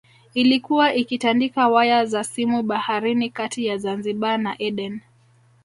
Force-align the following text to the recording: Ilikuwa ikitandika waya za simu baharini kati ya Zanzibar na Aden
Ilikuwa 0.33 0.93
ikitandika 0.93 1.67
waya 1.67 2.05
za 2.05 2.23
simu 2.23 2.63
baharini 2.63 3.29
kati 3.29 3.65
ya 3.65 3.77
Zanzibar 3.77 4.37
na 4.37 4.53
Aden 4.59 4.99